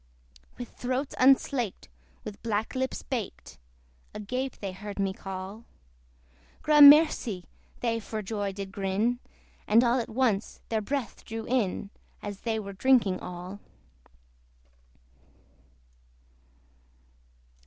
With 0.57 0.69
throats 0.69 1.13
unslaked, 1.19 1.87
with 2.23 2.41
black 2.41 2.73
lips 2.73 3.03
baked, 3.03 3.59
Agape 4.15 4.57
they 4.57 4.71
heard 4.71 4.97
me 4.97 5.13
call: 5.13 5.63
Gramercy! 6.63 7.45
they 7.81 7.99
for 7.99 8.23
joy 8.23 8.51
did 8.51 8.71
grin, 8.71 9.19
And 9.67 9.83
all 9.83 9.99
at 9.99 10.09
once 10.09 10.59
their 10.69 10.81
breath 10.81 11.23
drew 11.23 11.45
in, 11.45 11.91
As 12.23 12.39
they 12.39 12.57
were 12.57 12.73
drinking 12.73 13.19
all. 13.19 13.59